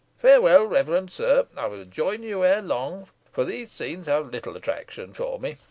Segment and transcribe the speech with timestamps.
[0.17, 1.45] Farewell, reverend sir.
[1.55, 5.57] I will join you ere long, for these scenes have little attraction for me.